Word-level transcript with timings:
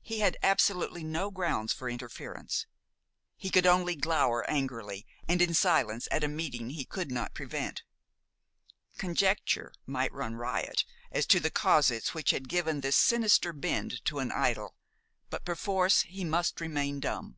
He 0.00 0.18
had 0.18 0.38
absolutely 0.42 1.04
no 1.04 1.30
grounds 1.30 1.72
for 1.72 1.88
interference. 1.88 2.66
He 3.36 3.48
could 3.48 3.64
only 3.64 3.94
glower 3.94 4.44
angrily 4.50 5.06
and 5.28 5.40
in 5.40 5.54
silence 5.54 6.08
at 6.10 6.24
a 6.24 6.26
meeting 6.26 6.70
he 6.70 6.84
could 6.84 7.12
not 7.12 7.32
prevent. 7.32 7.84
Conjecture 8.98 9.72
might 9.86 10.12
run 10.12 10.34
riot 10.34 10.84
as 11.12 11.26
to 11.26 11.38
the 11.38 11.48
causes 11.48 12.08
which 12.08 12.30
had 12.30 12.48
given 12.48 12.80
this 12.80 12.96
sinister 12.96 13.52
bend 13.52 14.04
to 14.06 14.18
an 14.18 14.32
idyl, 14.32 14.74
but 15.30 15.44
perforce 15.44 16.00
he 16.08 16.24
must 16.24 16.60
remain 16.60 16.98
dumb. 16.98 17.36